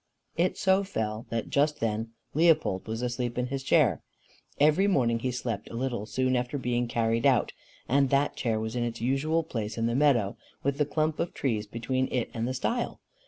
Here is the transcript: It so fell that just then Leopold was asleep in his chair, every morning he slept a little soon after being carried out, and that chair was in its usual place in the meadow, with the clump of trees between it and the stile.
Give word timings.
It 0.35 0.57
so 0.57 0.83
fell 0.83 1.27
that 1.29 1.51
just 1.51 1.79
then 1.79 2.13
Leopold 2.33 2.87
was 2.87 3.03
asleep 3.03 3.37
in 3.37 3.45
his 3.49 3.61
chair, 3.61 4.01
every 4.59 4.87
morning 4.87 5.19
he 5.19 5.29
slept 5.31 5.69
a 5.69 5.75
little 5.75 6.07
soon 6.07 6.35
after 6.35 6.57
being 6.57 6.87
carried 6.87 7.23
out, 7.27 7.53
and 7.87 8.09
that 8.09 8.35
chair 8.35 8.59
was 8.59 8.75
in 8.75 8.81
its 8.83 8.99
usual 8.99 9.43
place 9.43 9.77
in 9.77 9.85
the 9.85 9.93
meadow, 9.93 10.37
with 10.63 10.79
the 10.79 10.87
clump 10.87 11.19
of 11.19 11.35
trees 11.35 11.67
between 11.67 12.11
it 12.11 12.31
and 12.33 12.47
the 12.47 12.55
stile. 12.55 12.99